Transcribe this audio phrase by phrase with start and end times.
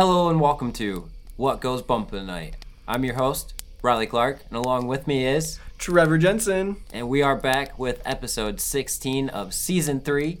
[0.00, 2.54] Hello and welcome to What Goes Bump Tonight.
[2.86, 6.76] I'm your host, Riley Clark, and along with me is, Trevor Jensen.
[6.92, 10.38] and we are back with episode 16 of season 3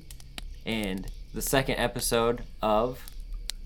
[0.64, 3.04] and the second episode of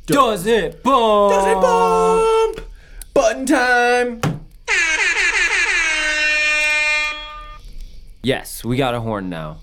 [0.06, 1.34] Does It Bump?
[1.34, 2.70] Does it bump?
[3.12, 4.22] Button time.
[8.22, 9.58] Yes, we got a horn now.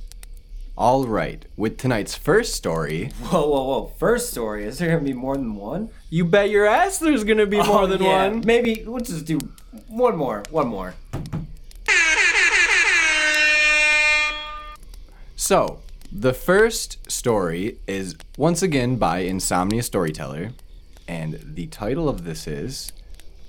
[0.79, 3.91] All right, with tonight's first story, Whoa, whoa, whoa.
[3.97, 5.89] First story, is there gonna be more than one?
[6.09, 8.27] you bet your ass there's gonna be more Oh, than yeah.
[8.29, 8.43] one.
[8.45, 9.39] Maybe we'll just do
[9.89, 10.43] one more.
[10.51, 10.95] One more.
[15.35, 15.79] So,
[16.11, 20.51] the first story is once again by Insomnia Storyteller,
[21.09, 22.93] and the title of this is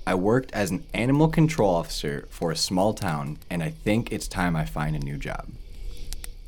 [0.06, 4.26] I worked as an animal control officer for a small town, and I think it's
[4.26, 5.46] time I find a new job.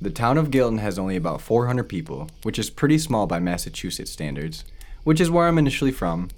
[0.03, 4.11] The town of Gilton has only about 400 people, which is pretty small by Massachusetts
[4.11, 4.65] standards,
[5.05, 6.29] which is where I'm initially from.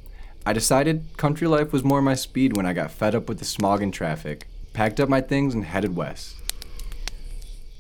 [0.44, 3.46] I decided country life was more my speed when I got fed up with the
[3.46, 6.36] smog and traffic, packed up my things, and headed west.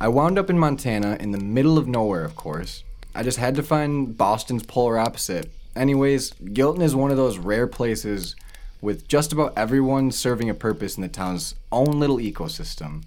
[0.00, 2.82] I wound up in Montana in the middle of nowhere, of course.
[3.14, 5.50] I just had to find Boston's polar opposite.
[5.76, 8.36] Anyways, Gilton is one of those rare places
[8.80, 13.02] with just about everyone serving a purpose in the town's own little ecosystem,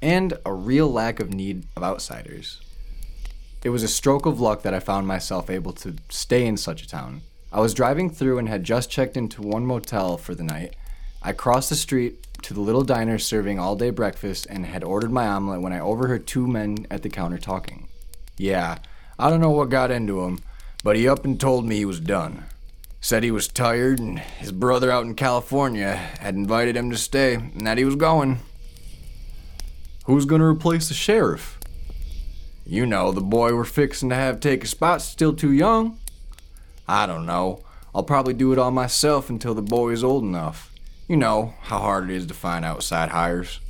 [0.00, 2.60] and a real lack of need of outsiders.
[3.64, 6.82] It was a stroke of luck that I found myself able to stay in such
[6.82, 7.22] a town.
[7.52, 10.76] I was driving through and had just checked into one motel for the night.
[11.22, 15.10] I crossed the street to the little diner serving all day breakfast and had ordered
[15.10, 17.88] my omelet when I overheard two men at the counter talking.
[18.36, 18.78] Yeah,
[19.18, 20.38] I don't know what got into him,
[20.84, 22.44] but he up and told me he was done.
[23.00, 27.34] Said he was tired and his brother out in California had invited him to stay
[27.34, 28.38] and that he was going.
[30.08, 31.58] Who's gonna replace the sheriff?
[32.64, 35.98] You know, the boy we're fixing to have take a spot's still too young.
[36.88, 37.62] I don't know.
[37.94, 40.72] I'll probably do it all myself until the boy is old enough.
[41.08, 43.60] You know how hard it is to find outside hires.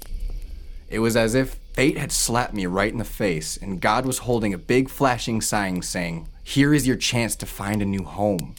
[0.89, 4.19] It was as if fate had slapped me right in the face, and God was
[4.19, 8.55] holding a big flashing sign saying, Here is your chance to find a new home.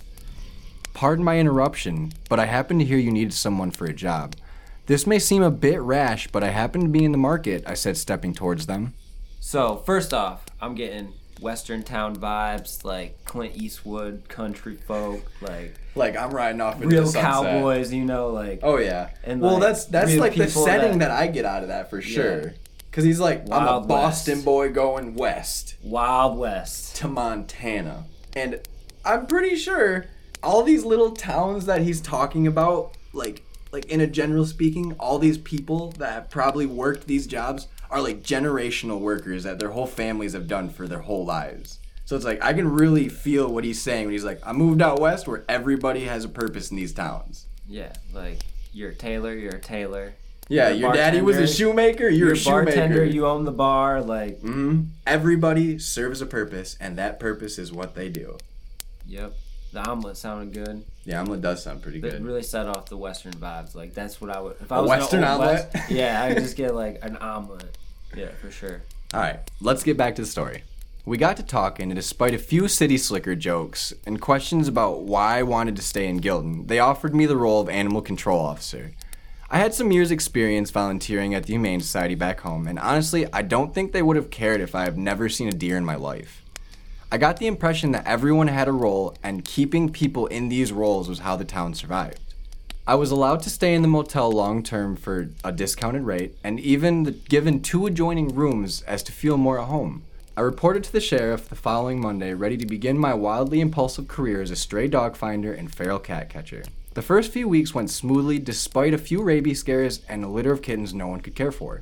[0.94, 4.36] Pardon my interruption, but I happened to hear you needed someone for a job.
[4.90, 7.76] This may seem a bit rash, but I happen to be in the market, I
[7.76, 8.96] said, stepping towards them.
[9.40, 16.18] So first off, I'm getting Western town vibes, like Clint Eastwood, country folk, like Like
[16.18, 17.94] I'm riding off in the real cowboys.
[17.94, 19.12] You know, like Oh yeah.
[19.24, 21.92] And, well, like, that's that's like the setting that- that, I get out of that
[21.92, 22.08] for Yeah.
[22.16, 22.54] sure.
[22.92, 24.46] Cause he's like, I'm a Boston West.
[24.46, 26.96] boy going west Wild West.
[26.96, 28.06] to Montana,
[28.36, 28.60] and
[29.06, 30.08] I'm pretty sure
[30.42, 35.20] all these little towns that he's talking about, like like in a general speaking, all
[35.20, 39.88] these people that have probably worked these jobs are like generational workers that their whole
[39.88, 41.80] families have done for their whole lives.
[42.06, 44.82] So it's like I can really feel what he's saying when he's like, I moved
[44.82, 47.46] out west where everybody has a purpose in these towns.
[47.68, 48.40] Yeah, like
[48.74, 50.14] you're a tailor, you're a tailor.
[50.48, 52.10] Yeah, your daddy was a shoemaker.
[52.10, 52.66] You're, You're a shoemaker.
[52.66, 57.72] bartender, you own the bar, like hmm Everybody serves a purpose, and that purpose is
[57.72, 58.38] what they do.
[59.06, 59.36] Yep.
[59.74, 60.84] The omelet sounded good.
[61.10, 62.24] The omelet does sound pretty It good.
[62.24, 63.74] really set off the Western vibes.
[63.74, 64.58] Like that's what I would.
[64.62, 65.70] If I A was gonna Western omelet?
[65.74, 67.76] West- yeah, I would just get like an omelet.
[68.16, 68.84] Yeah, for sure.
[69.16, 70.64] All right, let's get back to the story.
[71.06, 75.40] We got to talking, and despite a few city slicker jokes and questions about why
[75.40, 78.92] I wanted to stay in Gilton, they offered me the role of animal control officer.
[79.50, 83.42] I had some years' experience volunteering at the Humane Society back home, and honestly, I
[83.42, 85.96] don't think they would have cared if I have never seen a deer in my
[85.96, 86.44] life.
[87.12, 91.10] I got the impression that everyone had a role, and keeping people in these roles
[91.10, 92.20] was how the town survived.
[92.86, 96.60] I was allowed to stay in the motel long term for a discounted rate, and
[96.60, 100.04] even the, given two adjoining rooms as to feel more at home.
[100.38, 104.44] I reported to the sheriff the following Monday, ready to begin my wildly impulsive career
[104.44, 106.64] as a stray dog finder and feral cat catcher.
[106.94, 110.62] The first few weeks went smoothly despite a few rabies scares and a litter of
[110.62, 111.82] kittens no one could care for.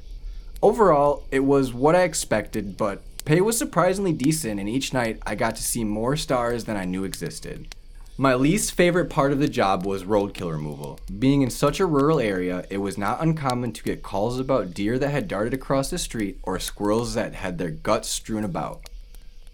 [0.62, 5.36] Overall, it was what I expected, but pay was surprisingly decent, and each night I
[5.36, 7.76] got to see more stars than I knew existed.
[8.18, 11.02] My least favorite part of the job was roadkill removal.
[11.20, 14.98] Being in such a rural area, it was not uncommon to get calls about deer
[14.98, 18.80] that had darted across the street or squirrels that had their guts strewn about.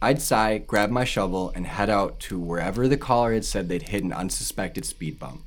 [0.03, 3.89] I'd sigh, grab my shovel, and head out to wherever the caller had said they'd
[3.89, 5.41] hit an unsuspected speed bump.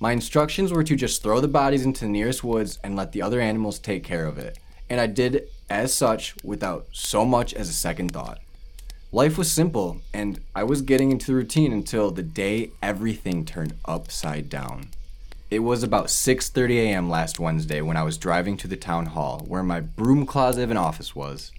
[0.00, 3.22] My instructions were to just throw the bodies into the nearest woods and let the
[3.22, 4.58] other animals take care of it,
[4.92, 8.40] and I did as such without so much as a second thought.
[9.10, 13.72] Life was simple, and I was getting into the routine until the day everything turned
[13.86, 14.88] upside down.
[15.50, 17.08] It was about 6:30 a.m.
[17.08, 20.70] last Wednesday when I was driving to the town hall where my broom closet of
[20.70, 21.52] an office was.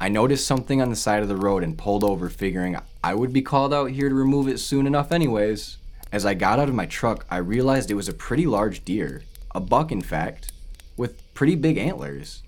[0.00, 3.32] I noticed something on the side of the road and pulled over figuring I would
[3.32, 5.78] be called out here to remove it soon enough anyways.
[6.12, 9.24] As I got out of my truck, I realized it was a pretty large deer,
[9.52, 10.52] a buck in fact,
[10.96, 12.44] with pretty big antlers.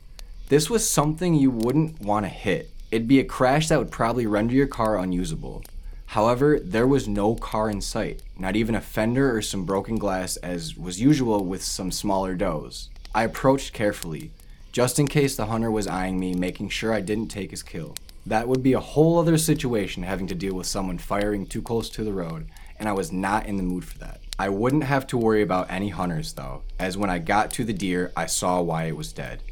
[0.51, 2.73] This was something you wouldn't want to hit.
[2.91, 5.63] It'd be a crash that would probably render your car unusable.
[6.07, 10.37] However, there was no car in sight, not even a fender or some broken glass
[10.39, 12.89] as was usual with some smaller does.
[13.15, 14.33] I approached carefully,
[14.73, 17.95] just in case the hunter was eyeing me, making sure I didn't take his kill.
[18.27, 21.89] That would be a whole other situation having to deal with someone firing too close
[21.91, 24.21] to the road, and I was not in the mood for that.
[24.37, 27.73] I wouldn't have to worry about any hunters though, as when I got to the
[27.73, 29.45] deer, I saw why it was dead.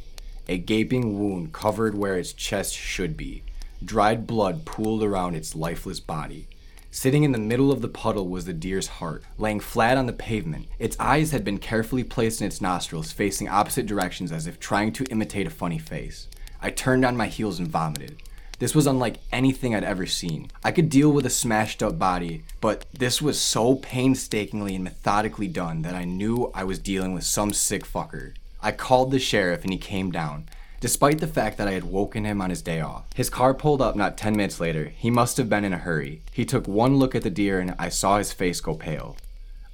[0.49, 3.43] A gaping wound covered where its chest should be.
[3.85, 6.47] Dried blood pooled around its lifeless body.
[6.89, 10.11] Sitting in the middle of the puddle was the deer's heart, laying flat on the
[10.11, 10.65] pavement.
[10.79, 14.91] Its eyes had been carefully placed in its nostrils, facing opposite directions as if trying
[14.93, 16.27] to imitate a funny face.
[16.59, 18.19] I turned on my heels and vomited.
[18.57, 20.49] This was unlike anything I'd ever seen.
[20.63, 25.47] I could deal with a smashed up body, but this was so painstakingly and methodically
[25.47, 28.33] done that I knew I was dealing with some sick fucker.
[28.61, 30.49] I called the sheriff and he came down,
[30.81, 33.05] despite the fact that I had woken him on his day off.
[33.15, 34.85] His car pulled up not 10 minutes later.
[34.95, 36.21] He must have been in a hurry.
[36.31, 39.15] He took one look at the deer and I saw his face go pale.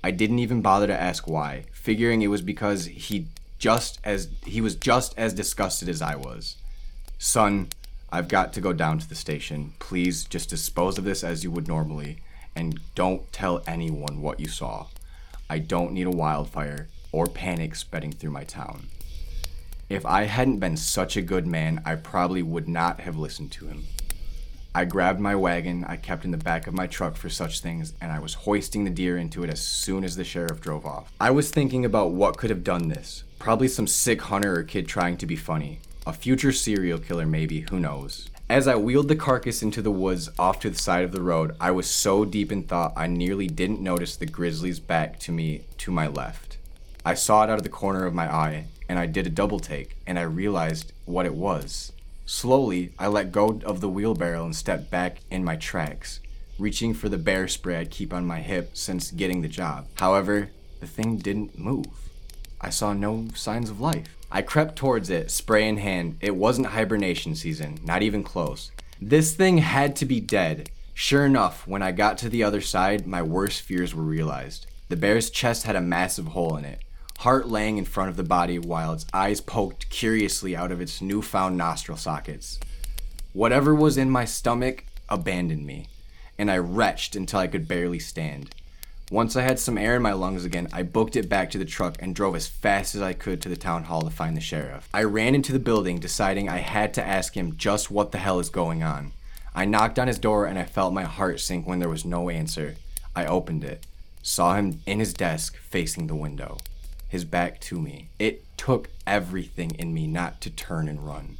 [0.03, 3.25] I didn't even bother to ask why, figuring it was because he
[3.57, 6.57] just as he was just as disgusted as I was.
[7.17, 7.69] Son,
[8.11, 9.73] I've got to go down to the station.
[9.79, 12.17] Please just dispose of this as you would normally
[12.55, 14.87] and don't tell anyone what you saw.
[15.49, 18.87] I don't need a wildfire or panic spreading through my town.
[19.87, 23.67] If I hadn't been such a good man, I probably would not have listened to
[23.67, 23.85] him.
[24.73, 27.93] I grabbed my wagon I kept in the back of my truck for such things,
[28.01, 31.09] and I was hoisting the deer into it as soon as the sheriff drove off.
[31.17, 33.23] I was thinking about what could have done this.
[33.39, 35.79] Probably some sick hunter or kid trying to be funny.
[36.05, 38.29] A future serial killer, maybe, who knows.
[38.49, 41.55] As I wheeled the carcass into the woods off to the side of the road,
[41.61, 45.61] I was so deep in thought I nearly didn't notice the grizzly's back to me
[45.77, 46.57] to my left.
[47.07, 49.59] I saw it out of the corner of my eye, and I did a double
[49.59, 51.91] take, and I realized what it was.
[52.25, 56.19] Slowly, I let go of the wheelbarrow and stepped back in my tracks,
[56.57, 59.85] reaching for the bear spray I'd keep on my hip since getting the job.
[59.99, 60.49] However,
[60.79, 61.85] the thing didn't move.
[62.59, 64.07] I saw no signs of life.
[64.31, 66.17] I crept towards it, spray in hand.
[66.21, 68.71] It wasn't hibernation season, not even close.
[68.99, 70.71] This thing had to be dead.
[70.95, 74.65] Sure enough, when I got to the other side, my worst fears were realized.
[74.89, 76.81] The bear's chest had a massive hole in it,
[77.19, 81.01] heart laying in front of the body while its eyes poked curiously out of its
[81.01, 82.59] newfound nostril sockets.
[83.33, 85.87] Whatever was in my stomach abandoned me,
[86.37, 88.53] and I retched until I could barely stand.
[89.11, 91.65] Once I had some air in my lungs again, I booked it back to the
[91.65, 94.41] truck and drove as fast as I could to the town hall to find the
[94.41, 94.89] sheriff.
[94.93, 98.39] I ran into the building, deciding I had to ask him just what the hell
[98.39, 99.11] is going on.
[99.53, 102.29] I knocked on his door and I felt my heart sink when there was no
[102.29, 102.75] answer.
[103.15, 103.85] I opened it,
[104.23, 106.57] saw him in his desk facing the window,
[107.15, 108.09] his back to me.
[108.19, 111.37] It took everything in me not to turn and run.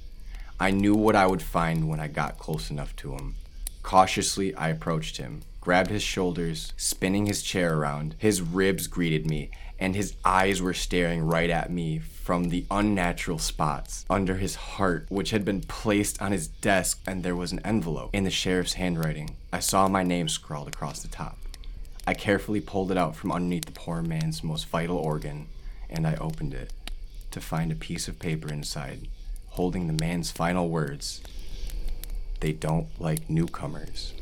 [0.58, 3.36] I knew what I would find when I got close enough to him.
[3.84, 8.16] Cautiously, I approached him, grabbed his shoulders, spinning his chair around.
[8.20, 13.38] His ribs greeted me, and his eyes were staring right at me from the unnatural
[13.38, 17.60] spots under his heart, which had been placed on his desk, and there was an
[17.66, 19.36] envelope in the sheriff's handwriting.
[19.52, 21.38] I saw my name scrawled across the top.
[22.08, 25.48] I carefully pulled it out from underneath the poor man's most vital organ,
[25.90, 26.72] and I opened it
[27.32, 29.08] to find a piece of paper inside,
[29.50, 31.22] holding the man's final words.
[32.40, 34.14] They don't like newcomers.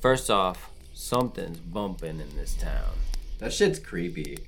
[0.00, 2.92] First off, something's bumping in this town.
[3.38, 4.38] That shit's creepy.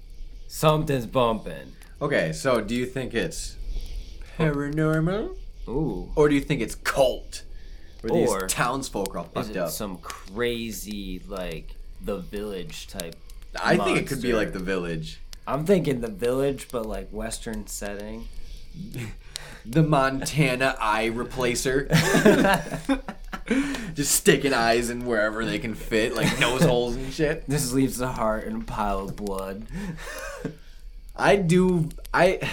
[0.47, 1.73] Something's bumping.
[2.01, 3.57] Okay, so do you think it's
[4.39, 5.37] paranormal?
[5.69, 6.11] Ooh.
[6.17, 7.45] Or do you think it's cult?
[8.01, 9.71] Where Or- these townsfolk are all fucked up?
[9.71, 11.75] some crazy, like,
[12.05, 13.15] the village type?
[13.61, 15.21] I think it could be like the village.
[15.47, 18.29] I'm thinking the village, but like Western setting.
[19.65, 21.89] The Montana eye replacer.
[23.95, 27.47] Just sticking eyes in wherever they can fit, like nose holes and shit.
[27.49, 29.67] This leaves the heart in a pile of blood.
[31.17, 31.91] I do.
[32.15, 32.49] I.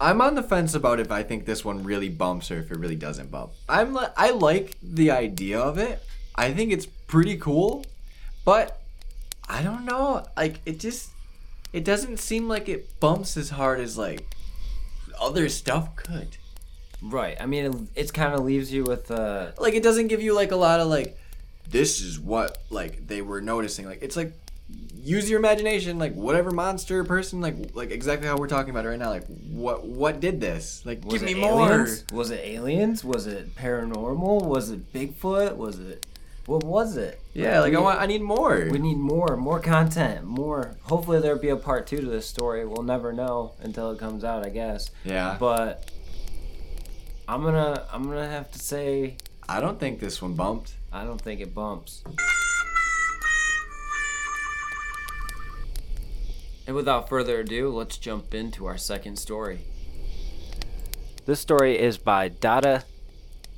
[0.00, 2.78] I'm on the fence about if I think this one really bumps or if it
[2.78, 3.52] really doesn't bump.
[3.68, 3.94] I'm.
[3.94, 6.02] li- I like the idea of it.
[6.34, 7.84] I think it's pretty cool,
[8.44, 8.80] but
[9.48, 10.26] I don't know.
[10.36, 11.10] Like it just.
[11.74, 14.24] It doesn't seem like it bumps as hard as like
[15.20, 16.36] other stuff could.
[17.02, 17.36] Right.
[17.40, 20.36] I mean, it, it's kind of leaves you with uh, Like it doesn't give you
[20.36, 21.18] like a lot of like.
[21.68, 23.86] This is what like they were noticing.
[23.86, 24.34] Like it's like
[24.94, 28.88] use your imagination like whatever monster person like like exactly how we're talking about it
[28.88, 32.04] right now like what what did this like was give it me more aliens?
[32.10, 33.04] Was it aliens?
[33.04, 34.46] Was it paranormal?
[34.46, 35.56] Was it Bigfoot?
[35.56, 36.06] Was it
[36.46, 37.20] What was it?
[37.32, 38.68] Yeah, like I We- want, I need more.
[38.70, 40.76] We need more, more content, more.
[40.82, 42.66] Hopefully there'll be a part two to this story.
[42.66, 44.90] We'll never know until it comes out, I guess.
[45.04, 45.90] yeah, But
[47.26, 49.16] I'm gonna, I'm gonna have to say,
[49.48, 50.74] I don't think this one bumped.
[50.92, 52.04] I don't think it bumps.
[56.66, 59.60] And without further ado, let's jump into our second story.
[61.26, 62.84] This story is by Dada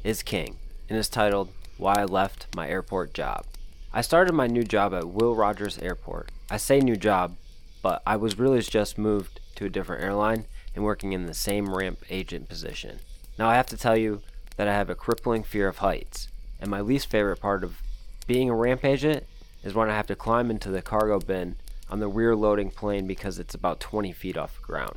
[0.05, 0.57] is King
[0.89, 3.45] and is titled Why I Left My Airport Job.
[3.93, 6.33] I started my new job at Will Rogers Airport.
[6.51, 7.37] I say new job,
[7.83, 11.75] but I was really just moved to a different airline and working in the same
[11.75, 13.01] ramp agent position.
[13.39, 14.23] Now I have to tell you
[14.57, 16.29] that I have a crippling fear of heights,
[16.59, 17.83] and my least favorite part of
[18.27, 19.27] being a ramp agent
[19.63, 21.57] is when I have to climb into the cargo bin
[21.91, 24.97] on the rear loading plane because it's about 20 feet off the ground.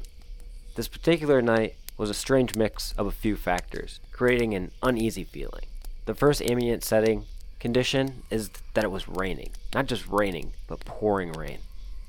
[0.75, 5.65] This particular night was a strange mix of a few factors, creating an uneasy feeling.
[6.09, 7.25] The first ambient setting
[7.59, 9.51] condition is that it was raining.
[9.75, 11.59] Not just raining, but pouring rain,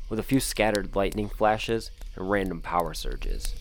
[0.08, 3.54] with a few scattered lightning flashes and random power surges.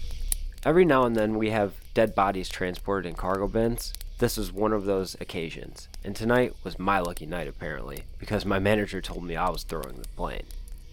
[0.64, 3.92] Every now and then we have dead bodies transported in cargo bins.
[4.20, 8.60] This was one of those occasions, and tonight was my lucky night apparently, because my
[8.60, 10.46] manager told me I was throwing the plane.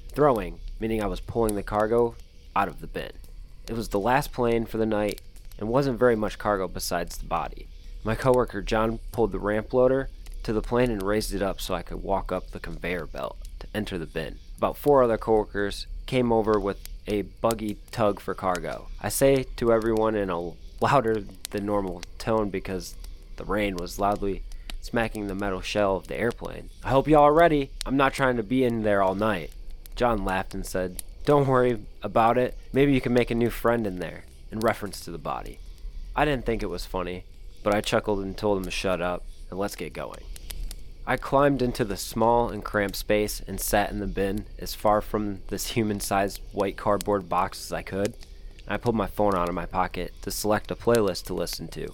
[0.08, 2.16] Throwing, meaning I was pulling the cargo
[2.56, 3.12] out of the bin.
[3.68, 5.20] It was the last plane for the night
[5.56, 7.68] and wasn't very much cargo besides the body.
[8.06, 10.10] My coworker John pulled the ramp loader
[10.44, 13.36] to the plane and raised it up so I could walk up the conveyor belt
[13.58, 14.38] to enter the bin.
[14.56, 18.86] About four other coworkers came over with a buggy tug for cargo.
[19.02, 22.94] I say to everyone in a louder than normal tone because
[23.38, 24.44] the rain was loudly
[24.80, 26.70] smacking the metal shell of the airplane.
[26.84, 27.70] I hope y'all are ready.
[27.84, 29.50] I'm not trying to be in there all night.
[29.96, 32.56] John laughed and said, Don't worry about it.
[32.72, 34.22] Maybe you can make a new friend in there,
[34.52, 35.58] in reference to the body.
[36.14, 37.24] I didn't think it was funny,
[37.66, 40.22] but I chuckled and told him to shut up and let's get going.
[41.04, 45.00] I climbed into the small and cramped space and sat in the bin as far
[45.00, 48.14] from this human sized white cardboard box as I could.
[48.68, 51.88] I pulled my phone out of my pocket to select a playlist to listen to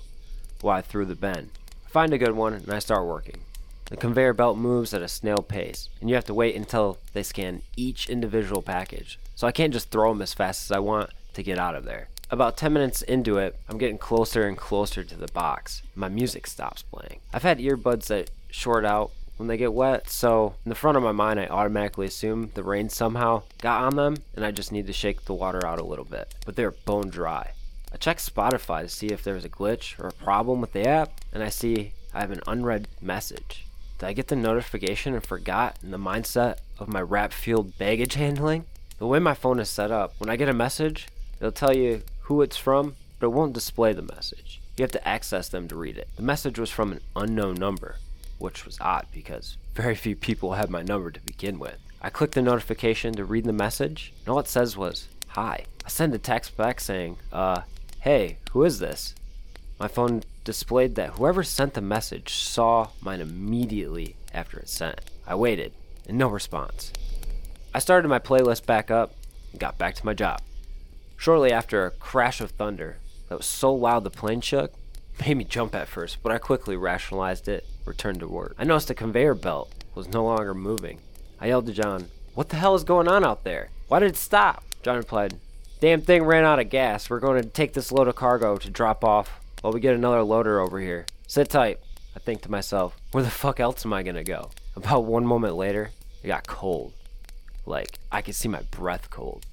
[0.61, 1.53] while I threw the bin.
[1.87, 3.41] I find a good one and I start working.
[3.87, 7.23] The conveyor belt moves at a snail pace, and you have to wait until they
[7.23, 9.19] scan each individual package.
[9.35, 11.87] So I can't just throw them as fast as I want to get out of
[11.87, 12.09] there.
[12.33, 15.83] About 10 minutes into it, I'm getting closer and closer to the box.
[15.95, 17.21] My music stops playing.
[17.31, 21.03] I've had earbuds that short out when they get wet, so in the front of
[21.03, 24.87] my mind, I automatically assume the rain somehow got on them and I just need
[24.87, 26.35] to shake the water out a little bit.
[26.47, 27.51] But they're bone dry.
[27.93, 31.21] I check Spotify to see if there's a glitch or a problem with the app,
[31.35, 33.67] and I see I have an unread message.
[33.99, 38.15] Did I get the notification and forgot in the mindset of my rap fueled baggage
[38.15, 38.65] handling?
[38.97, 41.09] The way my phone is set up, when I get a message,
[41.39, 44.61] it'll tell you who it's from, but it won't display the message.
[44.77, 46.09] You have to access them to read it.
[46.17, 47.97] The message was from an unknown number,
[48.39, 51.79] which was odd because very few people had my number to begin with.
[52.01, 55.67] I clicked the notification to read the message, and all it says was, Hi.
[55.85, 57.63] I sent a text back saying, Uh,
[58.01, 59.15] hey, who is this?
[59.79, 65.01] My phone displayed that whoever sent the message saw mine immediately after it sent.
[65.27, 65.73] I waited,
[66.09, 66.93] and no response.
[67.75, 69.15] I started my playlist back up
[69.51, 70.41] and got back to my job.
[71.23, 72.97] Shortly after a crash of thunder
[73.29, 74.73] that was so loud the plane shook,
[75.25, 78.57] made me jump at first, but I quickly rationalized it, returned to work.
[78.59, 80.99] I noticed the conveyor belt was no longer moving.
[81.41, 83.71] I yelled to John, What the hell is going on out there?
[83.87, 84.65] Why did it stop?
[84.83, 85.39] John replied,
[85.79, 87.09] Damn thing ran out of gas.
[87.09, 90.25] We're going to take this load of cargo to drop off while we get another
[90.25, 91.07] loader over here.
[91.29, 91.79] Sit tight.
[92.17, 94.51] I think to myself, where the fuck else am I gonna go?
[94.75, 95.93] About one moment later,
[96.25, 96.95] it got cold.
[97.65, 99.47] Like, I could see my breath cold.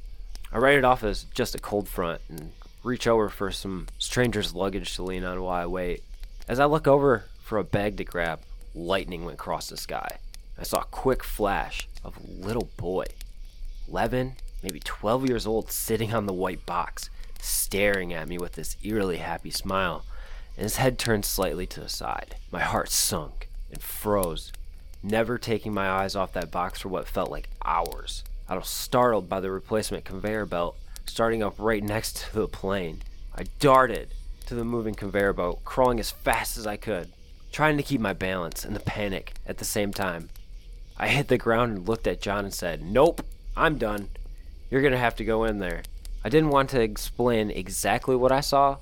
[0.52, 2.52] I write it off as just a cold front and
[2.84, 6.04] reach over for some stranger's luggage to lean on while I wait.
[6.48, 8.40] As I look over for a bag to grab,
[8.74, 10.18] lightning went across the sky.
[10.58, 13.06] I saw a quick flash of a little boy,
[13.88, 18.76] 11, maybe 12 years old, sitting on the white box, staring at me with this
[18.84, 20.04] eerily happy smile,
[20.58, 22.36] and his head turned slightly to the side.
[22.52, 24.52] My heart sunk and froze,
[25.04, 28.24] never taking my eyes off that box for what felt like hours.
[28.50, 30.76] I was startled by the replacement conveyor belt
[31.06, 33.02] starting up right next to the plane.
[33.36, 34.14] I darted
[34.48, 37.12] to the moving conveyor belt, crawling as fast as I could,
[37.52, 40.30] trying to keep my balance and the panic at the same time.
[40.98, 43.26] I hit the ground and looked at John and said, Nope,
[43.56, 44.10] I'm done.
[44.70, 45.84] You're gonna have to go in there.
[46.24, 48.78] I didn't want to explain exactly what I saw,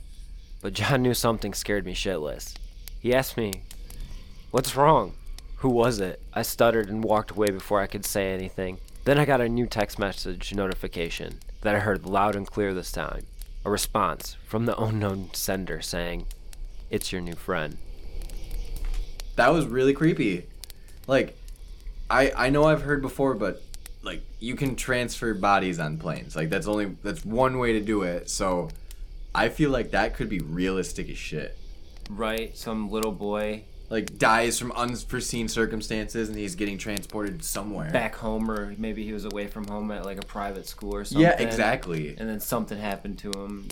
[0.62, 2.56] but John knew something scared me shitless.
[3.00, 3.64] He asked me,
[4.52, 5.14] What's wrong?
[5.58, 6.22] Who was it?
[6.34, 8.80] I stuttered and walked away before I could say anything.
[9.08, 12.92] Then I got a new text message notification that I heard loud and clear this
[12.92, 13.26] time.
[13.64, 16.26] A response from the unknown sender saying,
[16.90, 17.78] It's your new friend.
[19.38, 20.48] That was really creepy.
[21.08, 21.38] Like,
[22.10, 23.64] I I know I've heard before, but
[24.04, 26.36] like you can transfer bodies on planes.
[26.36, 28.30] Like that's only that's one way to do it.
[28.30, 28.68] So
[29.34, 31.58] I feel like that could be realistic as shit.
[32.10, 32.58] Right?
[32.58, 37.90] Some little boy Like dies from unforeseen circumstances and he's getting transported somewhere.
[37.92, 41.06] back home, or maybe he was away from home at like a private school or
[41.06, 41.22] something.
[41.22, 42.16] Yeah, exactly.
[42.18, 43.70] And then something happened to him.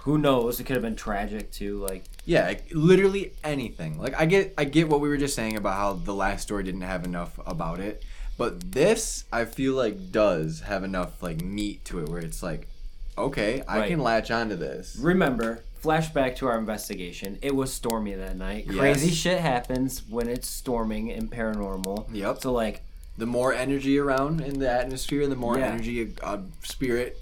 [0.00, 0.60] Who knows?
[0.60, 1.78] It could have been tragic too.
[1.78, 3.98] Like, Yeah, like, literally anything.
[3.98, 6.62] Like I get I get what we were just saying about how the last story
[6.62, 8.04] didn't have enough about it,
[8.36, 12.68] but this I feel like does have enough like meat to it where it's like,
[13.16, 13.88] okay, I Right.
[13.88, 14.96] can latch onto this.
[15.00, 17.38] remember, flashback to our investigation.
[17.42, 18.68] It was stormy that night.
[18.68, 22.06] Crazy shit happens when it's storming and paranormal.
[22.12, 22.40] Yep.
[22.42, 22.82] So like,
[23.16, 25.66] The more energy around in the atmosphere, the more Yeah.
[25.66, 27.20] energy a, a spirit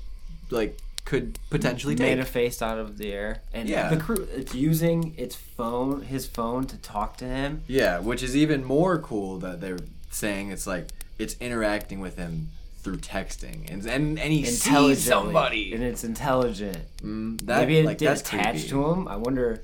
[0.50, 2.09] like could potentially take.
[2.16, 3.90] manifest out of the air, and Yeah.
[3.90, 7.62] the crew it's using its phone, his phone, to talk to him.
[7.66, 10.88] Yeah, which is even more cool that they're saying it's like
[11.19, 12.49] it's interacting with him
[12.83, 15.73] through texting and and, and he sees somebody.
[15.73, 16.79] and it's intelligent.
[17.03, 18.69] Mm, that, Maybe it like, did attach creepy.
[18.69, 19.09] to him.
[19.09, 19.62] I wonder.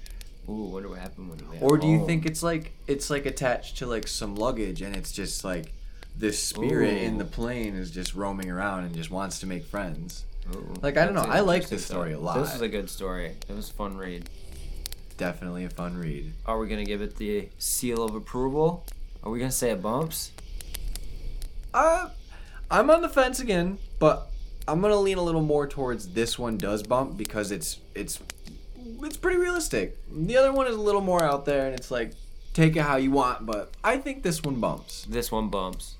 [0.48, 3.78] Ooh, wonder what happened when he Or do you think it's like it's like attached
[3.78, 5.72] to like some luggage and it's just like
[6.16, 10.24] this spirit in the plane is just roaming around and just wants to make friends.
[10.54, 12.38] Ooh, Like, I don't know, I like this story a lot.
[12.38, 13.34] This is a good story.
[13.48, 14.28] It was a fun read.
[15.18, 16.32] Definitely a fun read.
[16.46, 18.86] Are we gonna give it the seal of approval?
[19.22, 20.32] Are we gonna say it bumps?
[21.74, 22.08] Uh,
[22.70, 24.30] I'm on the fence again, but
[24.66, 28.20] I'm gonna lean a little more towards this one does bump because it's it's
[29.02, 29.96] it's pretty realistic.
[30.12, 32.12] The other one is a little more out there and it's like
[32.52, 35.06] take it how you want, but I think this one bumps.
[35.08, 35.94] This one bumps.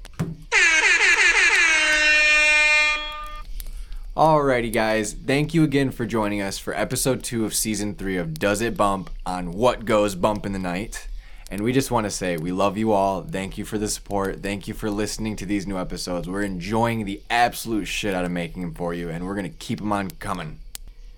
[4.15, 5.13] Alrighty, guys.
[5.13, 8.77] Thank you again for joining us for episode two of season three of Does It
[8.77, 11.07] Bump on What Goes Bump in the Night.
[11.51, 13.23] And we just want to say we love you all.
[13.23, 14.43] Thank you for the support.
[14.43, 16.29] Thank you for listening to these new episodes.
[16.29, 19.57] We're enjoying the absolute shit out of making them for you, and we're going to
[19.59, 20.59] keep them on coming.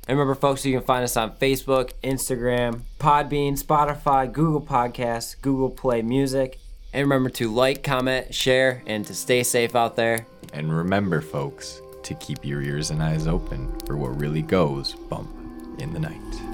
[0.06, 5.70] And remember, folks, you can find us on Facebook, Instagram, Podbean, Spotify, Google Podcasts, Google
[5.70, 6.58] Play Music.
[6.92, 10.26] And remember to like, comment, share, and to stay safe out there.
[10.52, 15.30] And remember, folks, to keep your ears and eyes open for what really goes bump
[15.78, 16.49] in the night.